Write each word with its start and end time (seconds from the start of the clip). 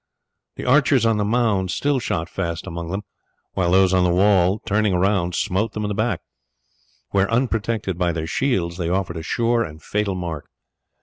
The 0.55 0.65
archers 0.65 1.05
on 1.05 1.17
the 1.17 1.23
mound 1.23 1.69
still 1.69 1.99
shot 1.99 2.27
fast 2.27 2.65
among 2.65 2.89
them, 2.89 3.03
while 3.53 3.69
those 3.69 3.93
on 3.93 4.03
the 4.03 4.09
wall, 4.09 4.57
turning 4.65 4.95
round, 4.95 5.35
smote 5.35 5.73
them 5.73 5.83
in 5.85 5.89
the 5.89 5.93
back, 5.93 6.21
where, 7.11 7.29
unprotected 7.29 7.99
by 7.99 8.11
their 8.11 8.25
shields, 8.25 8.77
they 8.77 8.89
offered 8.89 9.17
a 9.17 9.21
sure 9.21 9.63
and 9.63 9.79
fatal 9.79 10.15
mark. 10.15 10.47